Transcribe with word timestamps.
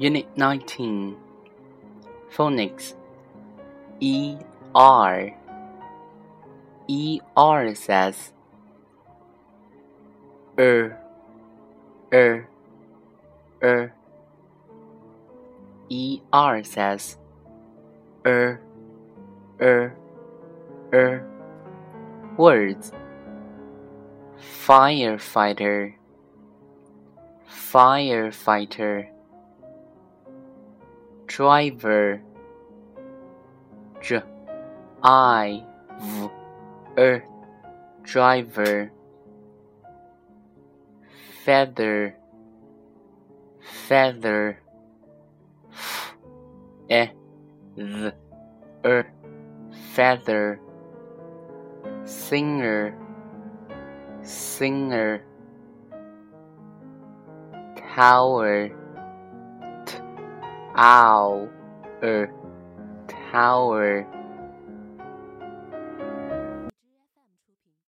Unit 0.00 0.28
19 0.36 1.16
Phonics. 2.30 2.94
E 3.98 4.36
R. 4.72 5.34
E 6.86 7.20
R 7.36 7.74
says 7.74 8.32
er 10.56 10.96
er 12.12 12.48
er. 13.60 13.92
E 15.90 16.20
R 16.32 16.62
says 16.62 17.18
er 18.24 18.60
er 19.58 19.96
er. 20.92 21.26
Words. 22.36 22.92
Firefighter. 24.38 25.94
Firefighter 27.48 29.08
driver. 31.38 32.20
Dr 34.02 34.22
i 35.04 35.62
v 36.00 36.30
er 36.98 37.22
driver. 38.02 38.90
Feather 41.44 42.16
feather. 43.88 44.58
F 45.70 46.18
e 46.90 47.06
th 47.76 48.12
er 48.84 49.04
feather. 49.94 50.58
Singer 52.04 52.94
singer. 54.24 55.22
Tower 57.94 58.77
owl 60.78 61.48
er 62.02 62.30
tower 63.08 64.06